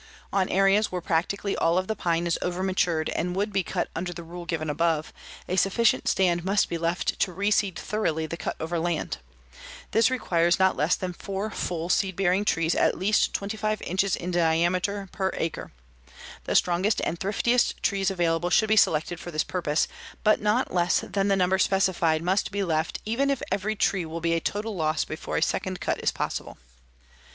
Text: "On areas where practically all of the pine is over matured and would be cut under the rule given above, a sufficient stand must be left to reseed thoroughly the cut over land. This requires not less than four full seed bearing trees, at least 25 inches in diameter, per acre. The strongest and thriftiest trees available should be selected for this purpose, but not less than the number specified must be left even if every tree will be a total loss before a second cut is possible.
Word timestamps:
"On 0.33 0.49
areas 0.49 0.91
where 0.91 0.99
practically 0.99 1.55
all 1.55 1.77
of 1.77 1.85
the 1.87 1.95
pine 1.95 2.25
is 2.25 2.39
over 2.41 2.63
matured 2.63 3.09
and 3.09 3.35
would 3.35 3.53
be 3.53 3.61
cut 3.61 3.87
under 3.95 4.11
the 4.11 4.23
rule 4.23 4.45
given 4.45 4.67
above, 4.67 5.13
a 5.47 5.55
sufficient 5.57 6.07
stand 6.07 6.43
must 6.43 6.69
be 6.69 6.77
left 6.79 7.19
to 7.19 7.31
reseed 7.31 7.75
thoroughly 7.75 8.25
the 8.25 8.35
cut 8.35 8.55
over 8.59 8.79
land. 8.79 9.19
This 9.91 10.09
requires 10.09 10.57
not 10.57 10.75
less 10.75 10.95
than 10.95 11.13
four 11.13 11.51
full 11.51 11.87
seed 11.87 12.15
bearing 12.15 12.45
trees, 12.45 12.73
at 12.73 12.97
least 12.97 13.35
25 13.35 13.79
inches 13.83 14.15
in 14.15 14.31
diameter, 14.31 15.07
per 15.11 15.33
acre. 15.35 15.71
The 16.45 16.55
strongest 16.55 16.99
and 17.03 17.19
thriftiest 17.19 17.83
trees 17.83 18.09
available 18.09 18.49
should 18.49 18.69
be 18.69 18.75
selected 18.77 19.19
for 19.19 19.29
this 19.29 19.43
purpose, 19.43 19.87
but 20.23 20.41
not 20.41 20.73
less 20.73 21.01
than 21.01 21.27
the 21.27 21.35
number 21.35 21.59
specified 21.59 22.23
must 22.23 22.49
be 22.49 22.63
left 22.63 22.97
even 23.05 23.29
if 23.29 23.43
every 23.51 23.75
tree 23.75 24.05
will 24.05 24.19
be 24.19 24.33
a 24.33 24.39
total 24.39 24.75
loss 24.75 25.05
before 25.05 25.37
a 25.37 25.43
second 25.43 25.79
cut 25.79 26.01
is 26.03 26.11
possible. 26.11 26.57